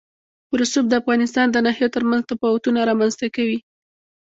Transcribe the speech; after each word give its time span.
رسوب 0.59 0.85
د 0.89 0.93
افغانستان 1.01 1.47
د 1.51 1.57
ناحیو 1.65 1.93
ترمنځ 1.95 2.21
تفاوتونه 2.31 2.79
رامنځ 2.89 3.13
ته 3.19 3.27
کوي. 3.35 3.59